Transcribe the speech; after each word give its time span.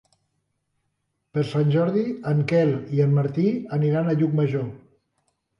Per 1.37 1.43
Sant 1.49 1.69
Jordi 1.75 2.05
en 2.33 2.41
Quel 2.53 2.73
i 2.97 3.05
en 3.07 3.13
Martí 3.19 3.47
aniran 3.79 4.11
a 4.11 4.17
Llucmajor. 4.23 4.69